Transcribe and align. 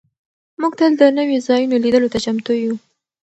موږ 0.59 0.73
تل 0.79 0.91
د 0.99 1.03
نویو 1.17 1.43
ځایونو 1.47 1.75
لیدلو 1.83 2.11
ته 2.13 2.19
چمتو 2.25 2.51
یو. 2.63 2.75